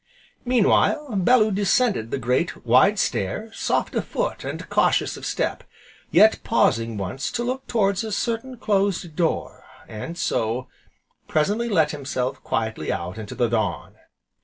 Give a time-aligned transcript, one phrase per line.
[0.45, 5.63] Meanwhile, Bellew descended the great, wide stair, soft of foot, and cautious of step,
[6.09, 10.67] yet pausing once to look towards a certain closed door, and so,
[11.27, 13.93] presently let himself quietly out into the dawn.